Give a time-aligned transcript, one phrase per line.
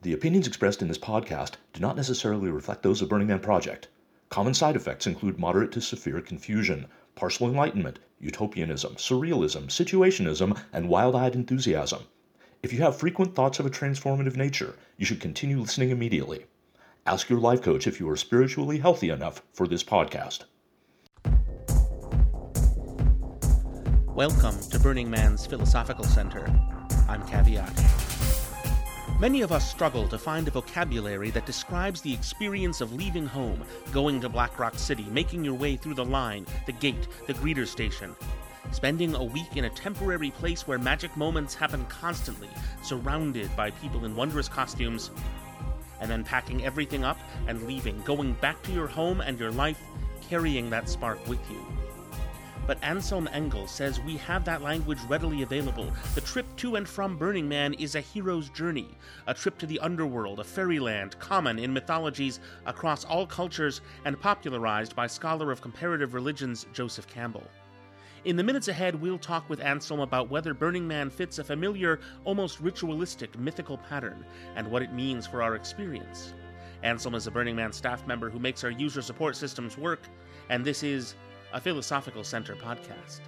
[0.00, 3.88] The opinions expressed in this podcast do not necessarily reflect those of Burning Man Project.
[4.28, 6.86] Common side effects include moderate to severe confusion,
[7.16, 12.04] partial enlightenment, utopianism, surrealism, situationism, and wild eyed enthusiasm.
[12.62, 16.46] If you have frequent thoughts of a transformative nature, you should continue listening immediately.
[17.04, 20.44] Ask your life coach if you are spiritually healthy enough for this podcast.
[24.06, 26.46] Welcome to Burning Man's Philosophical Center.
[27.08, 27.97] I'm Caveat.
[29.20, 33.64] Many of us struggle to find a vocabulary that describes the experience of leaving home,
[33.90, 37.66] going to Black Rock City, making your way through the line, the gate, the greeter
[37.66, 38.14] station.
[38.70, 42.48] Spending a week in a temporary place where magic moments happen constantly,
[42.84, 45.10] surrounded by people in wondrous costumes,
[46.00, 49.80] and then packing everything up and leaving, going back to your home and your life,
[50.28, 51.66] carrying that spark with you.
[52.68, 55.90] But Anselm Engel says we have that language readily available.
[56.14, 58.90] The trip to and from Burning Man is a hero's journey,
[59.26, 64.94] a trip to the underworld, a fairyland common in mythologies across all cultures and popularized
[64.94, 67.48] by scholar of comparative religions Joseph Campbell.
[68.26, 72.00] In the minutes ahead, we'll talk with Anselm about whether Burning Man fits a familiar,
[72.26, 76.34] almost ritualistic, mythical pattern and what it means for our experience.
[76.82, 80.02] Anselm is a Burning Man staff member who makes our user support systems work,
[80.50, 81.14] and this is
[81.52, 83.20] a Philosophical Center podcast.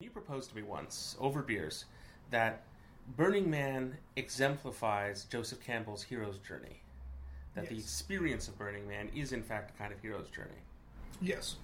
[0.00, 1.84] You proposed to me once, over beers,
[2.30, 2.62] that
[3.16, 6.80] Burning Man exemplifies Joseph Campbell's hero's journey.
[7.54, 10.50] That the experience of Burning Man is, in fact, a kind of hero's journey.
[11.20, 11.56] Yes,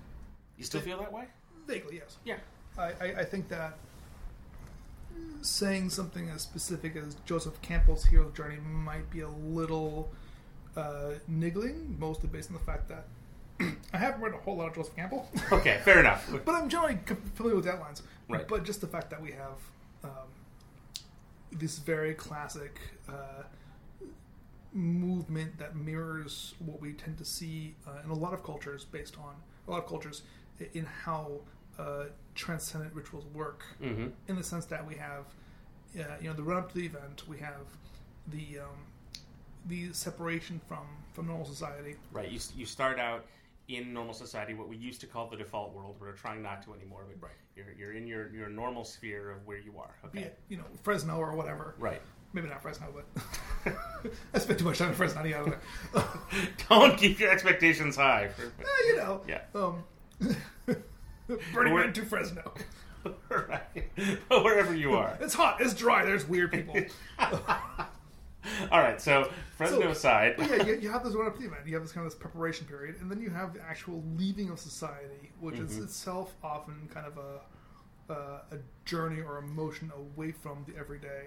[0.59, 1.25] You still feel that way?
[1.67, 2.17] vaguely, yes.
[2.25, 2.37] Yeah.
[2.79, 3.77] I, I, I think that
[5.43, 10.13] saying something as specific as Joseph Campbell's hero journey might be a little
[10.77, 13.07] uh, niggling, mostly based on the fact that
[13.93, 16.29] I haven't read a whole lot of Joseph Campbell, Okay, fair enough.
[16.45, 16.99] but I'm generally
[17.35, 18.03] familiar with the outlines.
[18.29, 18.47] Right.
[18.47, 19.59] But just the fact that we have
[20.05, 20.29] um,
[21.53, 23.43] this very classic uh,
[24.73, 29.17] movement that mirrors what we tend to see uh, in a lot of cultures, based
[29.19, 29.35] on
[29.67, 30.23] a lot of cultures,
[30.75, 31.41] in how
[31.79, 33.65] uh, transcendent rituals work.
[33.81, 35.25] hmm In the sense that we have,
[35.99, 37.67] uh, you know, the run up to the event, we have
[38.29, 38.77] the um,
[39.67, 41.97] the separation from from normal society.
[42.13, 42.31] Right.
[42.31, 43.25] You, you start out
[43.69, 45.97] in normal society, what we used to call the default world.
[46.01, 47.05] We're trying not to anymore.
[47.09, 47.37] But Right.
[47.55, 49.91] You're, you're in your, your normal sphere of where you are.
[50.07, 50.21] Okay.
[50.27, 51.75] it, you know, Fresno or whatever.
[51.79, 52.01] Right.
[52.33, 53.75] Maybe not Fresno, but
[54.35, 55.25] I spent too much time in Fresno.
[55.25, 55.43] Yeah,
[55.95, 56.05] there.
[56.71, 58.29] Don't keep your expectations high.
[58.29, 59.23] For, Eh, you know.
[59.27, 59.41] Yeah.
[59.55, 59.83] Um,
[61.53, 62.53] Burning Man to Fresno.
[63.31, 63.61] right.
[64.29, 65.17] Wherever you are.
[65.21, 65.61] It's hot.
[65.61, 66.05] It's dry.
[66.05, 66.77] There's weird people.
[68.71, 69.01] All right.
[69.01, 70.35] So Fresno So-.
[70.37, 71.67] But yeah, you, you have this run up to the event.
[71.67, 74.51] You have this kind of this preparation period, and then you have the actual leaving
[74.51, 75.85] of society, which is Mm-hmm.
[75.85, 77.41] itself often kind of a
[78.13, 78.57] uh, a
[78.87, 81.25] journey or a motion away from the everyday.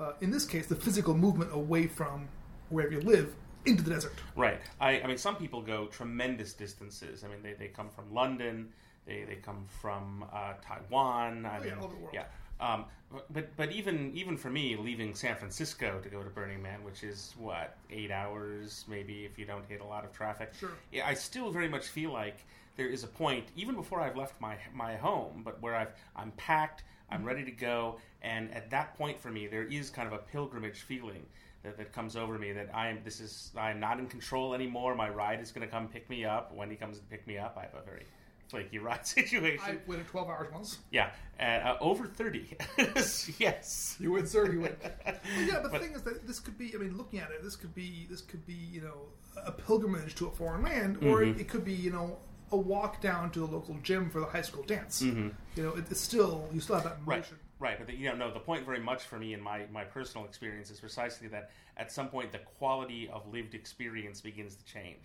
[0.00, 2.28] Uh, in this case, the physical movement away from
[2.70, 3.34] wherever you live
[3.66, 4.14] into the desert.
[4.34, 4.60] Right.
[4.80, 7.22] I, I mean, some people go tremendous distances.
[7.24, 8.68] I mean, they, they come from London,
[9.08, 11.46] they, they come from uh, Taiwan.
[11.46, 12.14] I Oh, mean, yeah, all over the world.
[12.14, 12.24] yeah.
[12.60, 12.84] Um,
[13.32, 17.02] but but even even for me, leaving San Francisco to go to Burning Man, which
[17.02, 20.52] is what eight hours, maybe if you don't hit a lot of traffic.
[20.60, 20.70] Sure.
[20.92, 22.44] Yeah, I still very much feel like
[22.76, 26.32] there is a point, even before I've left my my home, but where I've I'm
[26.32, 30.12] packed, I'm ready to go, and at that point for me, there is kind of
[30.12, 31.24] a pilgrimage feeling
[31.62, 34.94] that, that comes over me that I am this is I'm not in control anymore.
[34.94, 36.52] My ride is going to come pick me up.
[36.54, 38.04] When he comes to pick me up, I have a very
[38.48, 39.60] flaky ride situation.
[39.64, 40.78] I waited 12 hours once.
[40.90, 41.10] yeah,
[41.40, 42.56] uh, over thirty.
[43.38, 43.96] yes.
[44.00, 44.50] You win, sir.
[44.52, 44.76] You win.
[44.82, 45.14] Well,
[45.46, 46.74] yeah, but, But- the thing is that this could be.
[46.74, 48.06] I mean, looking at it, this could be.
[48.10, 48.54] This could be.
[48.54, 48.98] You know,
[49.44, 51.38] a pilgrimage to a foreign land, or Mm-hmm.
[51.38, 51.72] it, it could be.
[51.74, 52.18] You know,
[52.52, 55.02] a walk down to the local gym for the high school dance.
[55.02, 57.10] You know, it, it's still you still have that Mm-hmm.
[57.10, 57.36] Right, motion.
[57.58, 57.78] right.
[57.78, 58.32] But the, you know, no.
[58.32, 61.92] The point, very much for me in my my personal experience, is precisely that at
[61.92, 65.04] some point the quality of lived experience begins to change.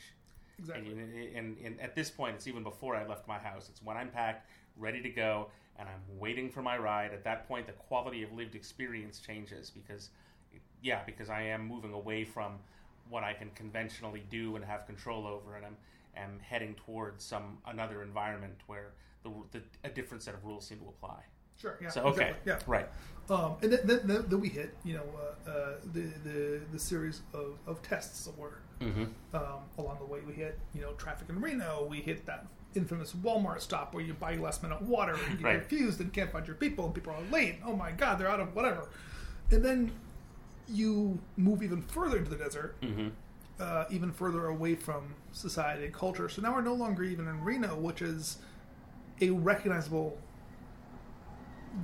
[0.60, 0.92] Exactly.
[0.92, 3.70] And, and, and at this point, it's even before I left my house.
[3.70, 4.48] It's when I'm packed,
[4.78, 7.14] ready to go, and I'm waiting for my ride.
[7.14, 10.10] At that point, the quality of lived experience changes because,
[10.82, 12.60] yeah, because I am moving away from
[13.10, 15.78] what I can conventionally do and have control over, and I'm
[16.16, 18.92] am heading towards some another environment where
[19.24, 21.22] the, the a different set of rules seem to apply.
[21.60, 21.78] Sure.
[21.82, 21.90] Yeah.
[21.90, 22.60] So okay, exactly, Yeah.
[22.68, 22.90] right,
[23.30, 25.04] Um, and then, then, then, we hit, you know,
[25.48, 28.60] uh, uh, the, the the series of, of tests somewhere.
[28.84, 29.04] Mm-hmm.
[29.36, 31.88] Um, along the way, we hit, you know, traffic in Reno.
[31.90, 32.46] We hit that
[32.76, 35.60] infamous Walmart stop where you buy last minute water and you get Right.
[35.60, 37.56] confused and can't find your people and people are late.
[37.66, 38.90] Oh my God, they're out of whatever.
[39.52, 39.92] And then
[40.68, 43.10] you move even further into the desert, Mm-hmm.
[43.60, 46.30] uh, even further away from society and culture.
[46.30, 48.38] So now we're no longer even in Reno, which is
[49.22, 50.18] a recognizable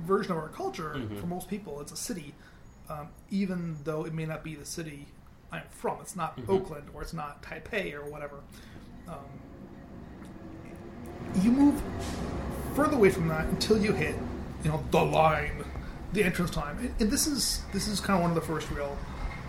[0.04, 1.80] version of our culture for most people.
[1.80, 2.34] It's a city,
[2.88, 5.06] um, even though it may not be the city
[5.52, 5.98] I'm from.
[6.00, 8.36] It's not Oakland or it's not Taipei or whatever.
[9.08, 9.16] Um,
[11.42, 11.80] you move
[12.74, 14.14] further away from that until you hit,
[14.64, 15.64] you know, the line,
[16.12, 18.70] the entrance time, and, and this is this is kind of one of the first
[18.70, 18.96] real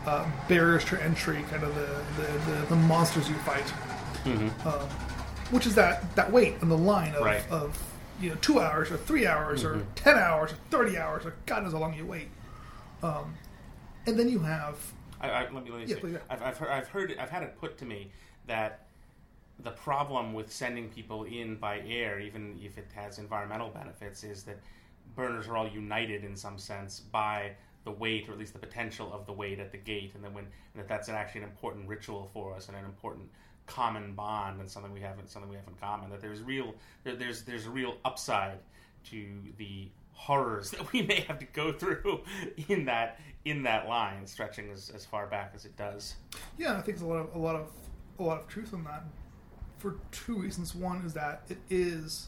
[0.05, 3.71] uh, barriers to entry, kind of the the, the, the monsters you fight,
[4.65, 4.87] um,
[5.51, 7.43] which is that that wait on the line of, Right.
[7.49, 7.77] of
[8.19, 11.63] you know two hours or three hours or ten hours or thirty hours or God
[11.63, 12.27] knows how long you wait,
[13.01, 13.35] um,
[14.05, 14.75] and then you have
[15.21, 16.17] I, I, let me, let me Yeah, say, yeah.
[16.29, 18.11] I've, I've, heard, I've heard, I've had it put to me
[18.47, 18.87] that
[19.59, 24.43] the problem with sending people in by air, even if it has environmental benefits, is
[24.43, 24.59] that
[25.15, 27.51] burners are all united in some sense by
[27.83, 30.33] the weight, or at least the potential of the weight at the gate, and then
[30.33, 33.27] when and that that's actually an important ritual for us and an important
[33.67, 36.09] common bond and something we have something we have in common.
[36.09, 38.59] That there's real there, there's there's a real upside
[39.05, 39.27] to
[39.57, 42.21] the horrors that we may have to go through
[42.67, 46.15] in that in that line, stretching as, as far back as it does.
[46.59, 47.71] Yeah, I think there's a lot of a lot of
[48.19, 49.03] a lot of truth in that.
[49.79, 50.75] For two reasons.
[50.75, 52.27] One is that it is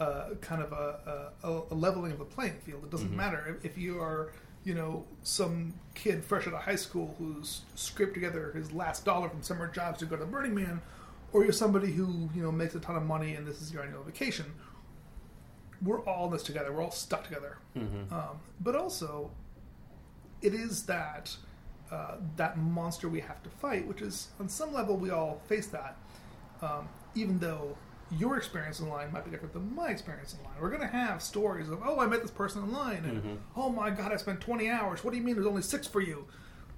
[0.00, 2.84] uh, kind of a, a, a leveling of the playing field.
[2.84, 4.32] It doesn't matter if, if you are,
[4.64, 9.28] you know, some kid fresh out of high school who's scraped together his last dollar
[9.28, 10.80] from summer jobs to go to Burning Man,
[11.32, 13.82] or you're somebody who you know makes a ton of money and this is your
[13.82, 14.46] annual vacation.
[15.82, 16.72] We're all in this together.
[16.72, 17.58] We're all stuck together.
[18.12, 19.30] Um, but also,
[20.42, 21.36] it is that
[21.90, 25.66] uh, that monster we have to fight, which is on some level we all face
[25.68, 25.96] that.
[26.62, 27.76] Um, even though
[28.10, 31.68] your experience online might be different than my experience online, we're going to have stories
[31.68, 34.68] of oh I met this person in line, and oh my god I spent twenty
[34.70, 35.04] hours.
[35.04, 36.26] What do you mean there's only six for you?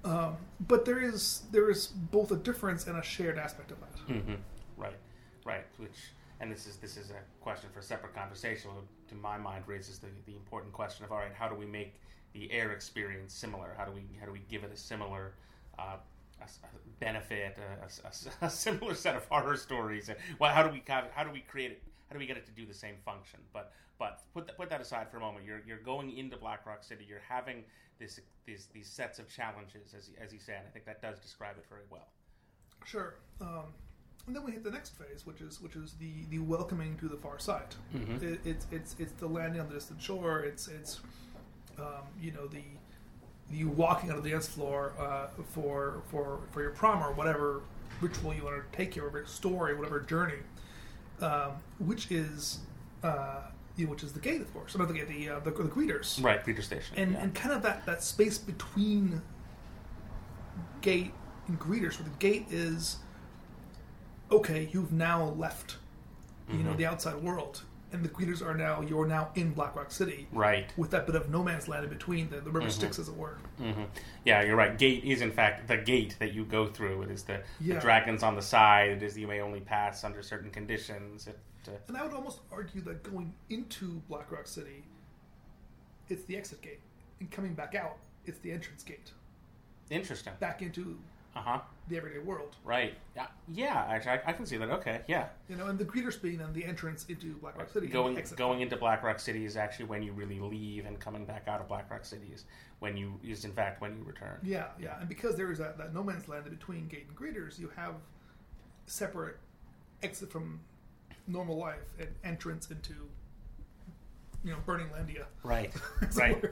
[0.04, 4.14] Um, but there is there is both a difference and a shared aspect of that.
[4.14, 4.34] Mm-hmm.
[4.76, 4.96] Right,
[5.44, 5.64] right.
[5.76, 5.98] Which,
[6.40, 8.70] and this is this is a question for a separate conversation.
[9.08, 12.00] To my mind, raises the, the important question of all right, how do we make
[12.32, 13.74] the air experience similar?
[13.76, 15.34] How do we how do we give it a similar
[15.78, 15.96] uh,
[16.40, 16.68] a, a
[17.00, 17.58] benefit,
[18.42, 20.10] A similar set of horror stories?
[20.38, 21.82] Well, how do we how do we create it?
[22.08, 23.40] How do we get it to do the same function?
[23.52, 25.44] But but put that, put that aside for a moment.
[25.44, 27.04] You're you're going into Black Rock City.
[27.08, 27.64] You're having
[27.98, 30.62] this these these sets of challenges, as as you said.
[30.66, 32.08] I think that does describe it very well.
[32.84, 33.16] Sure.
[33.40, 33.74] Um,
[34.28, 37.08] and then we hit the next phase, which is which is the, the welcoming to
[37.08, 37.74] the far side.
[38.22, 40.40] It, it's it's it's the landing on the distant shore.
[40.40, 41.00] It's it's
[41.78, 42.62] um, you know the
[43.50, 47.62] you walking on the dance floor uh, for for for your prom or whatever
[48.02, 50.38] ritual you want to take your whatever story, whatever journey,
[51.22, 52.58] um, which is
[53.02, 53.40] uh,
[53.78, 54.76] which is the gate, of course.
[54.76, 56.96] Not the gate, the uh, the, the greeters Right, greeter station.
[56.98, 57.22] and yeah.
[57.22, 59.22] and kind of that that space between
[60.82, 61.12] gate
[61.46, 62.98] and greeters where the gate is
[64.30, 65.76] okay you've now left
[66.50, 69.90] you know the outside world and the greeters are now you're now in black rock
[69.90, 70.70] city Right.
[70.76, 73.16] with that bit of no man's land in between the, the River Styx as it
[73.16, 73.82] were hmm
[74.24, 74.76] Yeah, you're right.
[74.78, 77.02] Gate is in fact the gate that you go through.
[77.02, 77.74] It is the, Yeah.
[77.76, 78.90] the dragons on the side.
[78.90, 81.26] It is you may only pass under certain conditions.
[81.26, 84.84] It, uh, and i would almost argue that going into black rock city
[86.08, 86.80] it's the exit gate
[87.20, 89.10] and coming back out it's the entrance gate
[89.90, 90.32] interesting.
[90.40, 90.98] back into
[91.38, 91.60] Uh huh.
[91.88, 92.94] the everyday world Right.
[93.14, 93.26] Yeah.
[93.52, 93.86] Yeah.
[93.88, 94.68] Actually, I, I can see that.
[94.70, 95.02] Okay.
[95.06, 95.28] Yeah.
[95.48, 98.60] you know and the greeters being then the entrance into black rock city Going going
[98.60, 101.68] into Black Rock City is actually when you really leave, and coming back out of
[101.68, 102.44] Black Rock City is
[102.80, 104.38] when you is in fact when you return.
[104.42, 107.58] Yeah, yeah, and because there is that, that no man's land between gate and greeters,
[107.58, 107.94] you have
[108.86, 109.36] separate
[110.02, 110.60] exit from
[111.26, 112.94] normal life and entrance into
[114.44, 115.24] you know burning landia.
[115.42, 115.72] Right.
[116.14, 116.42] right.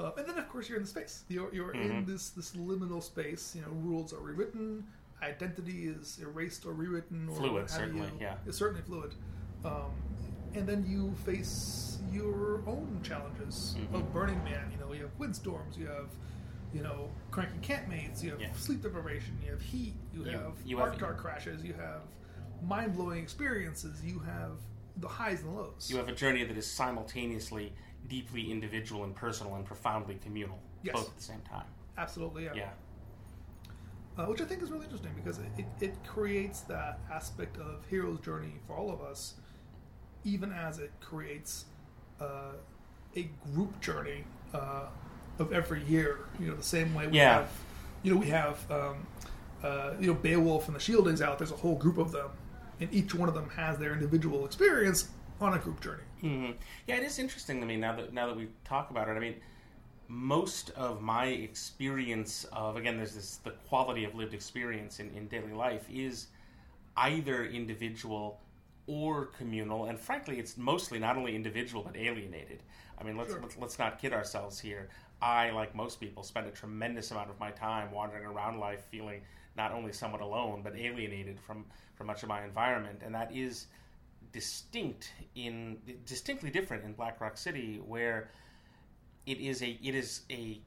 [0.00, 1.24] Uh, and then of course you're in the space.
[1.28, 1.90] You're you're Mm-hmm.
[1.98, 3.54] in this this liminal space.
[3.54, 4.84] You know, rules are rewritten,
[5.22, 8.12] identity is erased or rewritten, or Fluid, certainly, you.
[8.20, 8.34] yeah.
[8.46, 9.12] It's certainly fluid.
[9.64, 9.90] Um,
[10.54, 13.94] and then you face your own challenges Mm-hmm.
[13.96, 14.70] of Burning Man.
[14.72, 16.08] You know, you have windstorms, you have,
[16.74, 18.52] you know, cranky campmates, you have Yeah.
[18.54, 22.02] sleep deprivation, you have heat, you, You- have you art have- car crashes, you have
[22.66, 24.52] mind blowing experiences, you have
[24.96, 25.88] the highs and lows.
[25.90, 27.72] You have a journey that is simultaneously
[28.08, 30.94] deeply individual and personal and profoundly communal, Yes.
[30.94, 31.66] both at the same time.
[31.98, 32.52] Absolutely, yeah.
[32.54, 32.70] Yeah.
[34.18, 37.84] uh, which I think is really interesting because it, it, it creates that aspect of
[37.88, 39.34] hero's journey for all of us,
[40.24, 41.66] even as it creates
[42.20, 42.52] uh,
[43.16, 44.86] a group journey uh,
[45.38, 46.18] of every year.
[46.38, 47.34] You know, the same way we Yeah.
[47.40, 47.50] have,
[48.02, 49.06] you know, we have, um,
[49.62, 51.38] uh, you know, Beowulf and the Shieldings out.
[51.38, 52.30] There's a whole group of them,
[52.80, 55.08] and each one of them has their individual experience
[55.40, 56.02] on a group journey.
[56.20, 56.50] hmm
[56.86, 59.12] Yeah, it is interesting to me now that now that we talk about it.
[59.12, 59.36] I mean,
[60.08, 65.28] most of my experience of again, there's this the quality of lived experience in, in
[65.28, 66.28] daily life is
[66.96, 68.40] either individual
[68.86, 72.62] or communal, and frankly, it's mostly not only individual but alienated.
[72.98, 73.40] I mean, let's, Sure.
[73.40, 74.88] let's let's not kid ourselves here.
[75.22, 79.22] I, like most people, spend a tremendous amount of my time wandering around life, feeling
[79.56, 83.66] not only somewhat alone but alienated from from much of my environment, and that is
[84.32, 88.30] distinct in distinctly different in Black Rock City, where
[89.26, 90.60] it is a it is a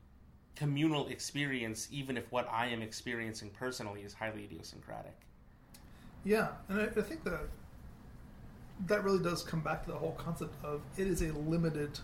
[0.55, 5.15] communal experience, even if what I am experiencing personally is highly idiosyncratic.
[6.23, 7.41] Yeah, and I, I think that
[8.87, 11.99] that really does come back to the whole concept of it is a limited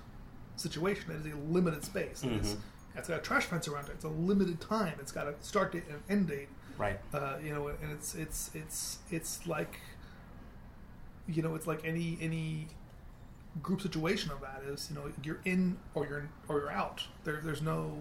[0.56, 1.12] situation.
[1.12, 2.24] It is a limited space.
[2.24, 2.58] It is,
[2.96, 3.92] it's got a trash fence around it.
[3.92, 4.94] It's a limited time.
[5.00, 6.50] It's got a start date and an end date.
[6.78, 7.00] Right.
[7.14, 9.80] Uh, you know, and it's it's it's it's like
[11.32, 12.68] you know, it's like any any
[13.62, 17.04] group situation of that is you know you're in or you're or you're out.
[17.24, 17.98] There, there's no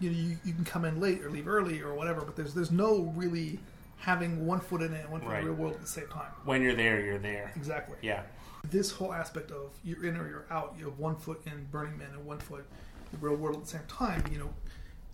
[0.00, 2.54] you know you, you can come in late or leave early or whatever, but there's
[2.54, 3.58] there's no really
[3.96, 6.08] having one foot in it and one foot in the real world at the same
[6.08, 6.30] time.
[6.44, 7.52] When you're there, you're there.
[7.56, 7.96] Exactly.
[8.02, 8.22] Yeah.
[8.70, 11.98] This whole aspect of you're in or you're out, you have one foot in Burning
[11.98, 12.66] Man and one foot
[13.12, 14.22] in the real world at the same time.
[14.30, 14.54] You know,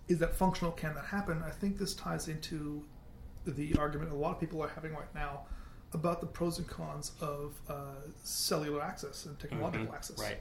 [0.07, 0.71] is that functional?
[0.71, 1.43] Can that happen?
[1.45, 2.83] I think this ties into
[3.45, 5.45] the argument a lot of people are having right now
[5.93, 7.73] about the pros and cons of uh,
[8.23, 10.19] cellular access and technological access.
[10.19, 10.39] Right.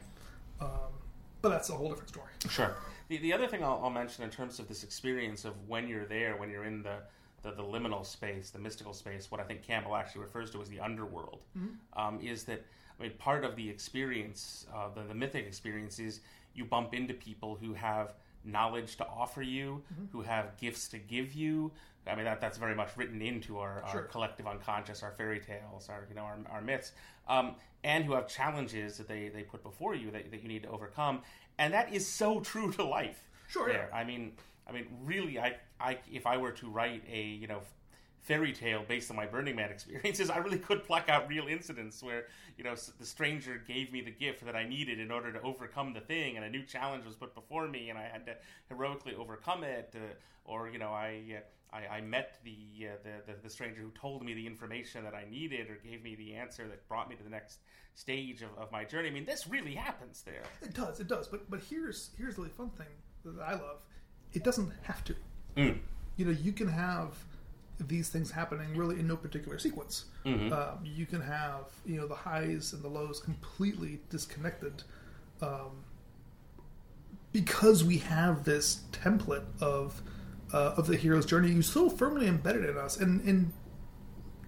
[0.61, 0.69] Um,
[1.42, 2.26] but that's a whole different story.
[2.50, 2.75] Sure.
[3.09, 6.04] The, the other thing I'll, I'll mention in terms of this experience of when you're
[6.07, 6.99] there, when you're in the,
[7.42, 10.69] the, the liminal space, the mystical space, what I think Campbell actually refers to as
[10.69, 11.40] the underworld,
[11.97, 12.64] um, is that,
[12.99, 16.21] I mean, part of the experience, uh, the, the mythic experience, is
[16.54, 18.14] you bump into people who have
[18.45, 21.71] knowledge to offer you, who have gifts to give you.
[22.07, 25.88] I mean, that, that's very much written into our, our collective unconscious, our fairy tales,
[25.88, 26.92] our you know our, our myths,
[27.28, 27.54] um,
[27.85, 30.71] and who have challenges that they, they put before you that, that you need to
[30.71, 31.21] overcome,
[31.59, 33.23] and that is so true to life.
[33.49, 33.88] Sure, there.
[33.90, 33.97] yeah.
[33.97, 34.33] I mean,
[34.69, 37.61] I mean, really, I, I if I were to write a you know
[38.20, 42.02] fairy tale based on my Burning Man experiences, I really could pluck out real incidents
[42.02, 45.40] where you know the stranger gave me the gift that I needed in order to
[45.42, 48.36] overcome the thing, and a new challenge was put before me, and I had to
[48.68, 50.00] heroically overcome it, uh,
[50.44, 51.36] or you know I.
[51.36, 51.40] Uh,
[51.72, 55.14] I, I met the, uh, the, the the stranger who told me the information that
[55.14, 57.60] I needed or gave me the answer that brought me to the next
[57.94, 59.08] stage of, of my journey.
[59.08, 60.42] I mean, this really happens there.
[60.62, 61.28] It does, it does.
[61.28, 62.88] But but here's here's the really fun thing
[63.24, 63.84] that I love.
[64.32, 65.14] It doesn't have to.
[65.56, 65.78] Mm.
[66.16, 67.14] You know, you can have
[67.84, 70.06] these things happening really in no particular sequence.
[70.25, 70.52] Mm-hmm.
[70.52, 74.82] Um, you can have you know the highs and the lows completely disconnected,
[75.42, 75.84] um,
[77.32, 80.02] because we have this template of
[80.52, 81.50] uh, of the hero's journey.
[81.50, 83.52] You so firmly embedded in us, and and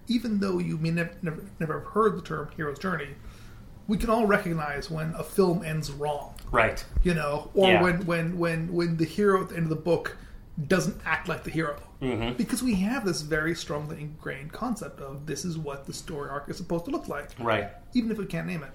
[0.07, 3.09] even though you may never never, never have heard the term hero's journey,
[3.87, 6.83] we can all recognize when a film ends wrong Right.
[7.03, 7.81] you know, or Yeah.
[7.81, 10.17] when when when when the hero at the end of the book
[10.67, 12.35] doesn't act like the hero, Mm-hmm.
[12.35, 16.49] because we have this very strongly ingrained concept of this is what the story arc
[16.49, 17.69] is supposed to look like, Right.
[17.93, 18.71] even if we can't name it.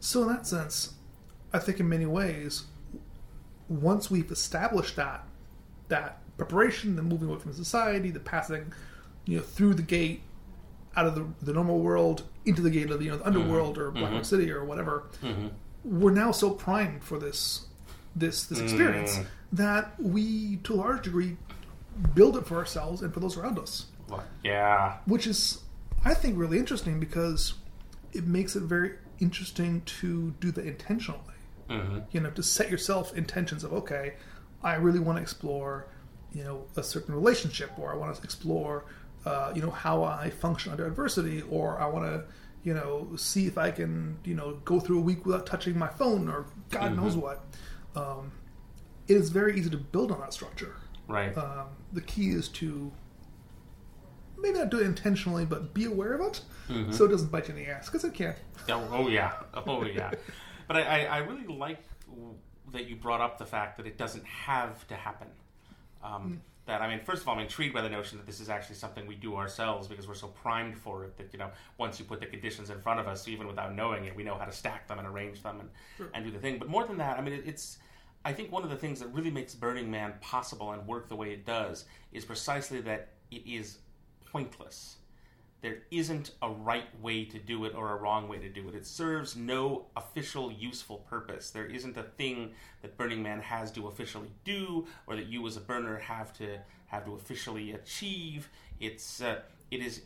[0.00, 0.92] So in that sense,
[1.52, 2.64] I think in many ways,
[3.68, 5.24] once we've established that
[5.88, 8.72] that preparation, the moving away from society, the passing,
[9.24, 10.22] you know, through the gate
[10.94, 13.76] out of the, the normal world into the gate of the, you know the underworld
[13.76, 13.88] mm-hmm.
[13.88, 14.22] or Black Rock mm-hmm.
[14.24, 15.48] City or whatever, mm-hmm.
[15.84, 17.67] we're now so primed for this
[18.18, 18.64] this this mm.
[18.64, 19.20] experience
[19.52, 21.36] that we to a large degree
[22.14, 23.86] build it for ourselves and for those around us.
[24.42, 24.98] Yeah.
[25.04, 25.62] which is
[26.04, 27.54] i think really interesting because
[28.12, 31.20] it makes it very interesting to do that intentionally.
[31.68, 31.98] Mm-hmm.
[32.12, 34.14] You know to set yourself intentions of okay
[34.62, 35.88] i really want to explore
[36.32, 38.86] you know a certain relationship or i want to explore
[39.26, 42.24] uh, you know how i function under adversity or i want to
[42.62, 45.88] you know see if i can you know go through a week without touching my
[45.88, 47.02] phone or god mm-hmm.
[47.02, 47.44] knows what
[47.98, 48.32] um,
[49.08, 50.76] it is very easy to build on that structure
[51.06, 51.36] Right.
[51.38, 52.92] um, the key is to
[54.36, 56.40] maybe not do it intentionally, but be aware of it
[56.92, 58.34] so it doesn't bite you in the ass because it can.
[58.68, 59.32] Oh, oh yeah,
[59.66, 60.10] oh yeah.
[60.66, 61.82] But I, I, I really like
[62.72, 65.28] that you brought up the fact that it doesn't have to happen.
[66.04, 68.50] Um, That I mean, first of all, I'm intrigued by the notion that this is
[68.50, 71.98] actually something we do ourselves because we're so primed for it that you know once
[71.98, 74.44] you put the conditions in front of us, even without knowing it, we know how
[74.44, 75.70] to stack them and arrange them and,
[76.12, 76.58] and do the thing.
[76.58, 77.78] But more than that, I mean, it, it's
[78.24, 81.16] I think one of the things that really makes Burning Man possible and work the
[81.16, 83.78] way it does is precisely that it is
[84.30, 84.96] pointless
[85.60, 88.74] there isn't a right way to do it or a wrong way to do it.
[88.74, 91.50] It serves no official useful purpose.
[91.50, 95.56] There isn't a thing that Burning Man has to officially do or that you as
[95.56, 98.48] a burner have to have to officially achieve.
[98.78, 100.02] It's uh, it is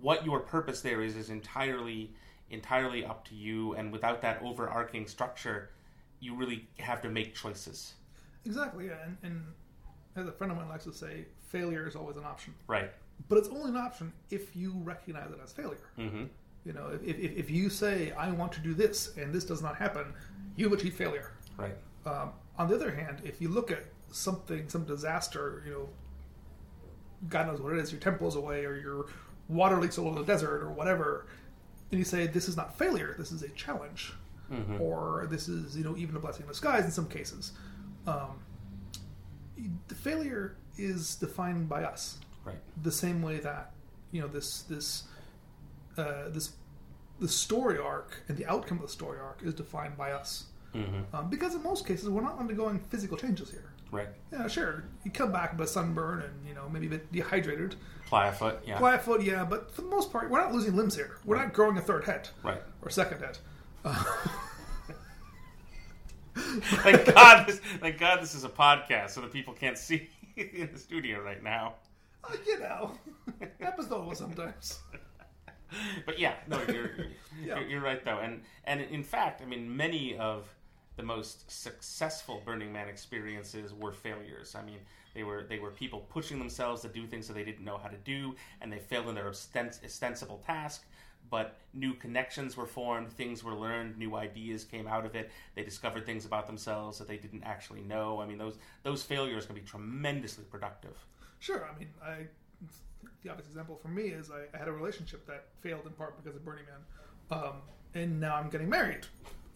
[0.00, 2.14] what your purpose there is is entirely
[2.50, 5.68] entirely up to you and without that overarching structure,
[6.20, 7.94] you really have to make choices.
[8.44, 9.04] Exactly, yeah.
[9.04, 9.44] And, and
[10.16, 12.54] as a friend of mine likes to say, failure is always an option.
[12.66, 12.90] Right.
[13.28, 15.90] But it's only an option if you recognize it as failure.
[15.98, 16.28] Mhm.
[16.64, 19.62] You know, if, if, if you say I want to do this and this does
[19.62, 20.12] not happen,
[20.56, 21.32] you've achieved failure.
[21.56, 21.76] Right.
[22.06, 25.88] Um, on the other hand, if you look at something, some disaster, you know,
[27.28, 29.06] God knows what it is, your temple's away or your
[29.48, 31.26] water leaks all over the desert or whatever,
[31.90, 34.12] and you say this is not failure, this is a challenge,
[34.80, 37.52] or this is you know even a blessing in disguise in some cases.
[38.06, 38.40] Um,
[39.88, 42.56] the failure is defined by us Right.
[42.82, 43.72] the same way that
[44.12, 45.04] you know this this
[45.96, 46.52] uh, this
[47.20, 50.44] the story arc and the outcome of the story arc is defined by us.
[50.74, 51.14] Mm-hmm.
[51.16, 53.72] Um, because in most cases, we're not undergoing physical changes here.
[53.90, 54.08] Right.
[54.30, 54.84] Yeah, sure.
[55.02, 57.74] You come back with a sunburn and you know maybe a bit dehydrated.
[58.06, 58.60] Playa foot.
[58.66, 58.78] Yeah.
[58.78, 61.18] Flat foot, yeah, but for the most part, we're not losing limbs here.
[61.24, 62.62] We're not growing a third head Right.
[62.80, 63.38] or second head.
[66.34, 67.46] Thank God.
[67.46, 71.20] This, thank God this is a podcast, so that people can't see in the studio
[71.22, 71.74] right now.
[72.24, 72.92] Uh, you know,
[73.60, 74.78] happens to all of us sometimes.
[76.06, 77.06] But yeah, no, you're you're,
[77.42, 77.58] Yeah.
[77.60, 80.48] you're, you're right though, and and in fact, I mean, many of
[80.96, 84.54] the most successful Burning Man experiences were failures.
[84.58, 84.78] I mean,
[85.14, 87.88] they were they were people pushing themselves to do things that they didn't know how
[87.88, 90.84] to do, and they failed in their ostens- ostensible task.
[91.30, 95.30] But new connections were formed, things were learned, new ideas came out of it.
[95.54, 98.20] They discovered things about themselves that they didn't actually know.
[98.20, 100.96] I mean, those those failures can be tremendously productive.
[101.38, 101.68] Sure.
[101.72, 102.26] I mean, I
[103.22, 106.16] the obvious example for me is I, I had a relationship that failed in part
[106.22, 107.52] because of Burning Man, um,
[107.94, 109.06] and now I'm getting married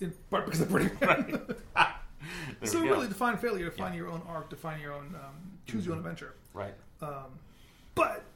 [0.01, 1.41] in part because of Burning Man.
[2.61, 5.35] There so really, define failure, define your own arc, define your own, um,
[5.67, 6.35] choose your own adventure.
[6.55, 6.75] right.
[7.01, 7.39] Um,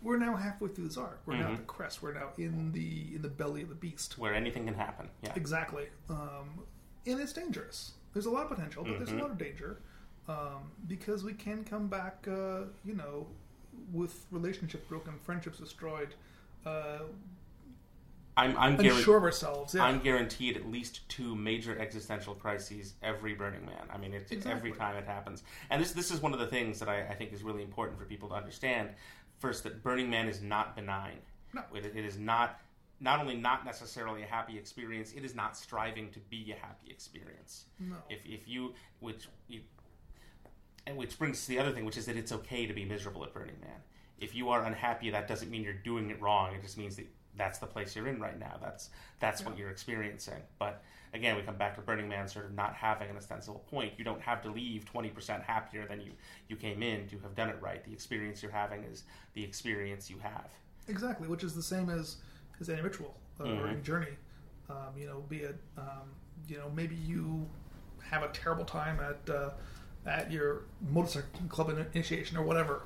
[0.03, 1.21] we're now halfway through this arc.
[1.27, 1.53] We're now Mm-hmm.
[1.53, 2.03] at the crest.
[2.03, 4.19] We're now in the in the belly of the beast.
[4.19, 5.09] Where anything can happen.
[5.23, 5.33] Yeah.
[5.37, 5.87] Exactly.
[6.11, 6.61] Um,
[7.07, 7.93] and it's dangerous.
[8.13, 9.05] There's a lot of potential, but Mm-hmm.
[9.05, 9.81] there's a lot of danger
[10.29, 13.27] um, because we can come back, uh, you know,
[13.93, 16.15] with relationships broken, friendships destroyed,
[16.65, 16.99] uh,
[18.39, 19.75] I'm I'm unsure of ourselves.
[19.75, 19.85] Yeah.
[19.85, 23.87] I'm guaranteed at least two major existential crises every Burning Man.
[23.91, 25.43] I mean, it's every time it happens.
[25.71, 27.99] And this this is one of the things that I, I think is really important
[27.99, 28.91] for people to understand.
[29.39, 31.19] First, that Burning Man is not benign.
[31.53, 31.63] No.
[31.75, 32.61] It, it is not
[32.99, 35.13] not only not necessarily a happy experience.
[35.13, 37.67] It is not striving to be a happy experience.
[37.79, 37.97] No.
[38.09, 39.61] If if you which you,
[40.87, 43.25] and which brings to the other thing, which is that it's okay to be miserable
[43.25, 43.81] at Burning Man.
[44.19, 46.55] If you are unhappy, that doesn't mean you're doing it wrong.
[46.55, 48.57] It just means that that's the place you're in right now.
[48.63, 50.41] That's that's what you're experiencing.
[50.59, 50.83] But
[51.15, 53.93] again, we come back to Burning Man sort of not having an ostensible point.
[53.97, 56.13] You don't have to leave 20% happier than you
[56.49, 57.85] you came in to have done it right.
[57.85, 60.51] The experience you're having is the experience you have.
[60.89, 62.17] Exactly, which is the same as
[62.61, 63.67] as any ritual or Mm-hmm.
[63.69, 64.17] any journey.
[64.71, 66.09] Um, you know, be it um,
[66.49, 67.47] you know maybe you
[68.03, 69.51] have a terrible time at uh,
[70.07, 72.83] at your motorcycle club initiation or whatever.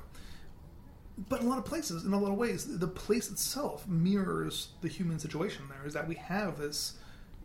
[1.29, 4.69] But in a lot of places, in a lot of ways, the place itself mirrors
[4.81, 5.65] the human situation.
[5.69, 6.95] There is that we have this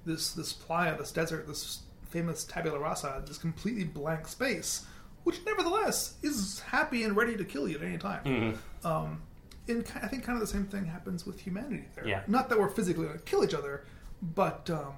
[0.05, 4.87] this this playa, this desert, this famous tabula rasa, this completely blank space,
[5.25, 8.23] which nevertheless is happy and ready to kill you at any time.
[8.85, 9.23] Um,
[9.69, 12.07] and I think kind of the same thing happens with humanity there.
[12.07, 12.23] Yeah.
[12.29, 13.85] Not that we're physically going to kill each other,
[14.23, 14.95] but um,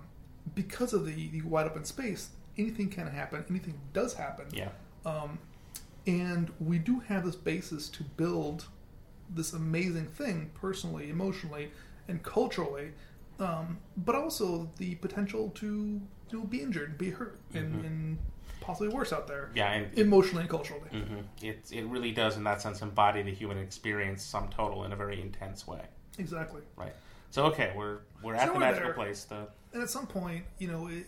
[0.55, 3.45] because of the, the wide open space, anything can happen.
[3.49, 4.47] Anything does happen.
[4.53, 4.69] Yeah.
[6.09, 8.67] And we do have this basis to build
[9.29, 11.71] this amazing thing personally, emotionally,
[12.09, 12.93] and culturally,
[13.39, 15.67] um, but also the potential to
[16.31, 18.19] you know, be injured, be hurt, and, and
[18.63, 19.45] possibly worse out there.
[19.49, 19.57] Mm-hmm.
[19.59, 20.89] Yeah, and Emotionally and culturally.
[20.93, 24.93] mhm, it it really does in that sense embody the human experience sum total in
[24.93, 25.83] a very intense way.
[26.19, 26.63] Exactly.
[26.75, 26.95] Right.
[27.31, 28.95] So okay, we're we're at So the magical there.
[28.95, 29.25] place.
[29.25, 31.05] The and at some point, you know, it,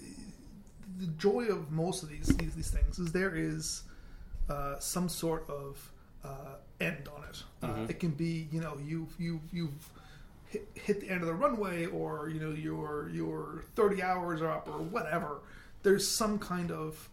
[0.98, 3.84] the joy of most of these these, these things is there is
[4.50, 5.92] uh, some sort of
[6.24, 7.42] uh, end on it.
[7.62, 9.88] Uh, it can be, you know, you've you you've
[10.48, 14.50] hit, hit the end of the runway, or you know, your your thirty hours are
[14.50, 15.38] up, or whatever.
[15.82, 17.08] There's some kind of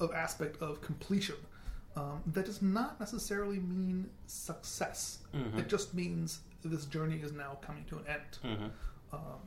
[0.00, 1.36] of aspect of completion.
[1.96, 5.18] Um, that does not necessarily mean success.
[5.58, 8.38] It just means this journey is now coming to an end.
[9.12, 9.40] Um,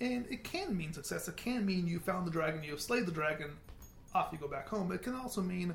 [0.00, 1.28] and it can mean success.
[1.28, 3.50] It can mean you found the dragon, you have slayed the dragon,
[4.14, 4.90] off you go back home.
[4.90, 5.74] It can also mean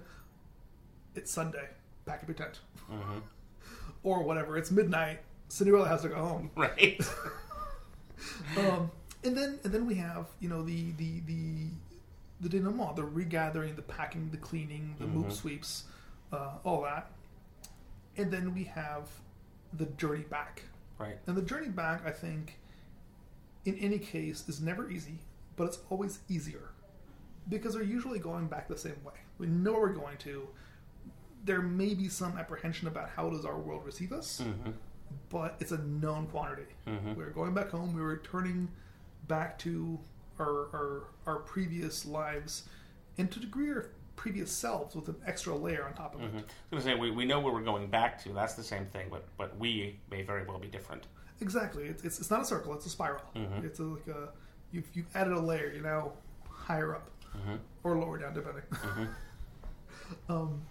[1.16, 1.68] it's Sunday,
[2.06, 2.60] pack up your tent,
[4.04, 4.58] or whatever.
[4.58, 5.20] It's midnight.
[5.48, 6.52] Cinderella has to go home.
[6.56, 7.02] right.
[8.58, 8.90] Um,
[9.24, 11.68] and then and then we have you know the the the
[12.42, 15.84] the denouement, the regathering, the packing, the cleaning, the MOOP sweeps,
[16.32, 17.12] uh, all that.
[18.18, 19.10] And then we have
[19.74, 20.64] the journey back.
[20.98, 21.18] right.
[21.28, 22.58] And the journey back, I think,
[23.66, 25.20] in any case, is never easy,
[25.58, 26.70] but it's always easier
[27.50, 29.14] because we're usually going back the same way.
[29.38, 30.48] We know where we're going to.
[31.46, 34.42] There may be some apprehension about how does our world receive us,
[35.30, 36.66] but it's a known quantity.
[36.88, 37.16] Mhm.
[37.16, 37.94] We're going back home.
[37.94, 38.70] We're returning
[39.28, 40.00] back to
[40.40, 42.68] our our, our previous lives,
[43.18, 46.24] and to a degree our previous selves with an extra layer on top of Mhm.
[46.24, 46.46] I it.
[46.72, 48.34] was going to say we, we know where we're going back to.
[48.34, 51.06] That's the same thing, but but we may very well be different.
[51.42, 51.84] Exactly.
[51.86, 52.74] It's, it's, it's not a circle.
[52.74, 53.22] It's a spiral.
[53.36, 53.64] Mhm.
[53.66, 54.30] It's a, like a
[54.72, 55.70] you've you've added a layer.
[55.72, 56.14] You're now
[56.50, 57.60] higher up Mhm.
[57.84, 58.64] or lower down, depending.
[58.72, 59.08] Mhm.
[60.30, 60.62] um,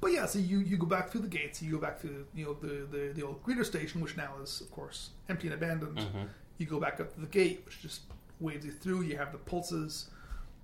[0.00, 1.60] but yeah, so you, you go back through the gates.
[1.62, 4.60] You go back to you know the, the the old greeter station, which now is
[4.60, 5.98] of course empty and abandoned.
[5.98, 6.28] Mhm.
[6.58, 8.02] You go back up to the gate, which just
[8.40, 9.02] waves you through.
[9.02, 10.10] You have the pulses,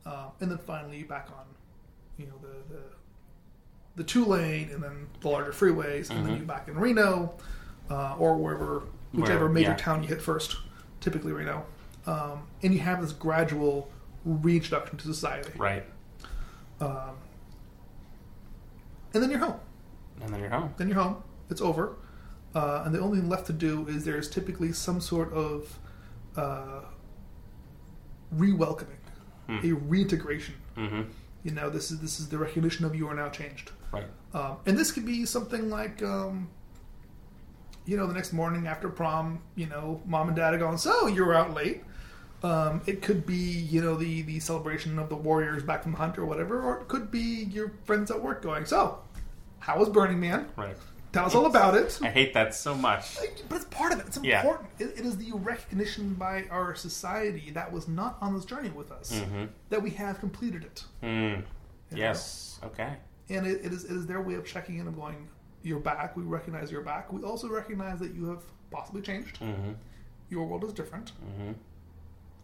[0.05, 1.44] um, and then finally you're back on
[2.18, 2.81] you know the the,
[3.96, 6.37] the two lane, and then the larger freeways, and then Mhm.
[6.38, 7.35] you're back in Reno
[7.90, 9.77] uh, or wherever whichever Where- major yeah.
[9.77, 10.57] town you hit first.
[11.01, 11.64] Typically Reno,
[12.07, 13.90] um, and you have this gradual
[14.25, 15.53] reintroduction to society.
[15.57, 15.85] Right.
[16.81, 17.16] Um,
[19.16, 19.59] and then you're home.
[20.22, 20.72] And then you're home.
[20.76, 21.22] Then you're home.
[21.50, 21.96] It's over.
[22.55, 25.79] Uh, and the only thing left to do is there's typically some sort of
[26.37, 26.81] uh,
[28.31, 28.96] re-welcoming,
[29.46, 29.59] Hmm.
[29.62, 30.55] a reintegration.
[30.74, 31.02] hmm
[31.44, 33.70] You know, this is this is the recognition of you are now changed.
[33.92, 34.07] Right.
[34.35, 36.48] Um, and this could be something like, um,
[37.85, 41.07] you know, the next morning after prom, you know, mom and dad are going, so
[41.07, 41.85] you're out late.
[42.42, 45.98] Um, it could be, you know, the, the celebration of the Warriors back from the
[45.98, 48.98] hunt or whatever, or it could be your friends at work going, so,
[49.66, 50.46] how was Burning Man?
[50.57, 50.76] Right.
[51.12, 51.98] Tell us all about it.
[52.02, 53.16] I hate that so much.
[53.48, 54.07] But it's part of it.
[54.07, 54.40] It's Yeah.
[54.42, 54.68] important.
[54.79, 58.92] It, it is the recognition by our society that was not on this journey with
[58.92, 59.46] us Mm-hmm.
[59.70, 60.85] that we have completed it.
[61.02, 61.09] Mm.
[61.11, 61.42] you know?
[61.90, 62.61] Yes.
[62.62, 62.92] Okay.
[63.29, 65.26] and it, it is it is their way of checking in and going,
[65.64, 66.16] "You're back.
[66.16, 67.12] We recognize you're back.
[67.12, 69.40] We also recognize that you have possibly changed.
[69.40, 69.72] Mm-hmm.
[70.31, 71.11] Your world is different.
[71.11, 71.52] Mm-hmm.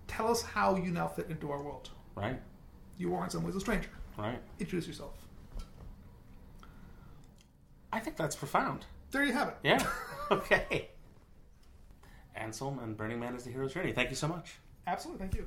[0.09, 1.91] Tell us how you now fit into our world.
[2.17, 2.41] Right.
[2.99, 3.91] You are in some ways a stranger.
[4.19, 4.41] Right.
[4.59, 5.15] Introduce yourself.
[8.03, 8.85] I think that's profound.
[9.12, 9.57] There you have it.
[9.62, 9.87] Yeah.
[10.33, 10.88] okay.
[12.35, 13.93] Anselm and Burning Man is the hero's journey.
[13.93, 14.57] Thank you so much.
[14.88, 15.21] Absolutely.
[15.21, 15.47] Thank you.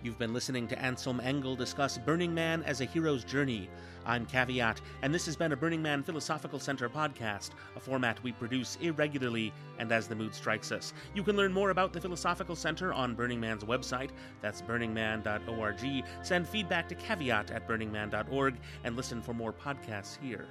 [0.00, 3.68] You've been listening to Anselm Engel discuss Burning Man as a hero's journey.
[4.06, 8.30] I'm Caveat, and this has been a Burning Man Philosophical Center podcast, a format we
[8.30, 10.92] produce irregularly and as the mood strikes us.
[11.14, 16.04] You can learn more about the Philosophical Center on Burning Man's website, that's burningman.org.
[16.22, 20.46] Send feedback to caveat at burningman.org and listen for more podcasts here.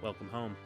[0.00, 0.56] Welcome home.